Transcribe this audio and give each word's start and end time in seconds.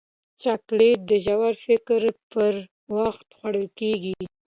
چاکلېټ 0.41 0.99
د 1.09 1.11
ژور 1.25 1.53
فکر 1.65 2.01
پر 2.31 2.53
وخت 2.97 3.27
خوړل 3.37 3.67
کېږي. 3.79 4.13